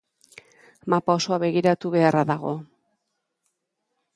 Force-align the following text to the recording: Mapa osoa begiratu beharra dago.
Mapa 0.93 1.17
osoa 1.19 1.39
begiratu 1.43 1.91
beharra 1.97 2.25
dago. 2.33 2.55